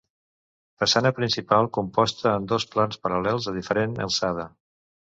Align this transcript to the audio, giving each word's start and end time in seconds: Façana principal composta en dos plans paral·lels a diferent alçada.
Façana 0.83 1.11
principal 1.17 1.69
composta 1.79 2.35
en 2.41 2.51
dos 2.55 2.69
plans 2.73 3.01
paral·lels 3.05 3.53
a 3.55 3.59
diferent 3.61 3.99
alçada. 4.09 4.53